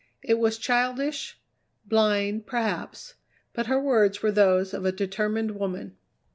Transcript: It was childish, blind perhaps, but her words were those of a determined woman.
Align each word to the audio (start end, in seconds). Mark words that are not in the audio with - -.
It 0.23 0.39
was 0.39 0.57
childish, 0.57 1.39
blind 1.85 2.47
perhaps, 2.47 3.13
but 3.53 3.67
her 3.67 3.79
words 3.79 4.23
were 4.23 4.31
those 4.31 4.73
of 4.73 4.83
a 4.83 4.91
determined 4.91 5.51
woman. 5.51 5.95